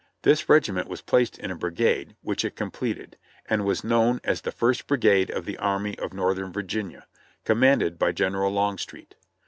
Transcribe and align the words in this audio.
This 0.23 0.49
regiment 0.49 0.87
was 0.87 1.03
placed 1.03 1.37
in 1.37 1.51
a 1.51 1.55
brigade, 1.55 2.15
which 2.23 2.43
it 2.43 2.55
completed, 2.55 3.17
and 3.45 3.65
was 3.65 3.83
known 3.83 4.19
as 4.23 4.41
the 4.41 4.51
"First 4.51 4.87
Brigade 4.87 5.29
of 5.29 5.45
the 5.45 5.57
Army 5.59 5.95
of 5.99 6.11
Northern 6.11 6.51
Virginia," 6.51 7.05
commanded 7.45 7.99
by 7.99 8.11
General 8.11 8.51
Longstreet. 8.51 9.13